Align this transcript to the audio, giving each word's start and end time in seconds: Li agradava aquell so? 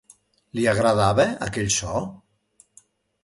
Li 0.59 0.63
agradava 0.71 1.27
aquell 1.47 1.69
so? 1.75 1.99